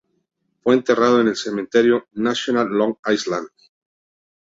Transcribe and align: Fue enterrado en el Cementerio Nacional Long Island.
Fue 0.63 0.73
enterrado 0.73 1.21
en 1.21 1.27
el 1.27 1.35
Cementerio 1.35 2.07
Nacional 2.13 2.69
Long 2.69 2.95
Island. 3.13 3.49